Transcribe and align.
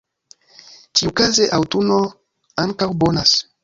Ĉiukaze, 1.01 1.47
aŭtuno 1.59 2.03
ankaŭ 2.67 2.93
bonas. 3.07 3.41